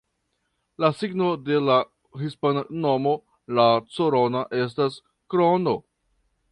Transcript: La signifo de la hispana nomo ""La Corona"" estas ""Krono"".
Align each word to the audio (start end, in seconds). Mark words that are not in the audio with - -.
La 0.83 0.89
signifo 1.01 1.33
de 1.49 1.59
la 1.65 1.75
hispana 2.23 2.65
nomo 2.87 3.13
""La 3.59 3.67
Corona"" 3.99 4.43
estas 4.65 5.01
""Krono"". 5.35 5.81